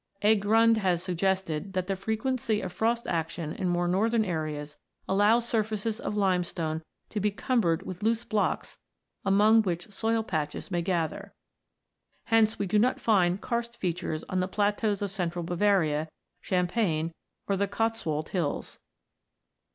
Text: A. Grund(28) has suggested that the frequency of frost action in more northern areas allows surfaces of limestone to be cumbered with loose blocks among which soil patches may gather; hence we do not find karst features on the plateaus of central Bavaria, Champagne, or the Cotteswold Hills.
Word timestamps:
A. 0.23 0.35
Grund(28) 0.35 0.77
has 0.77 1.03
suggested 1.03 1.73
that 1.73 1.85
the 1.85 1.95
frequency 1.95 2.59
of 2.59 2.73
frost 2.73 3.05
action 3.05 3.53
in 3.53 3.69
more 3.69 3.87
northern 3.87 4.25
areas 4.25 4.75
allows 5.07 5.47
surfaces 5.47 5.99
of 5.99 6.17
limestone 6.17 6.81
to 7.09 7.19
be 7.19 7.29
cumbered 7.29 7.83
with 7.85 8.01
loose 8.01 8.23
blocks 8.23 8.79
among 9.23 9.61
which 9.61 9.91
soil 9.93 10.23
patches 10.23 10.71
may 10.71 10.81
gather; 10.81 11.35
hence 12.23 12.57
we 12.57 12.65
do 12.65 12.79
not 12.79 12.99
find 12.99 13.41
karst 13.41 13.77
features 13.77 14.23
on 14.27 14.39
the 14.39 14.47
plateaus 14.47 15.03
of 15.03 15.11
central 15.11 15.43
Bavaria, 15.45 16.09
Champagne, 16.41 17.11
or 17.47 17.55
the 17.55 17.67
Cotteswold 17.67 18.29
Hills. 18.29 18.79